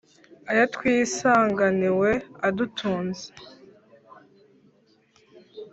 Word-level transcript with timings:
Ayo 0.51 0.63
twisanganiwe 0.75 2.09
adutunze, 2.47 3.25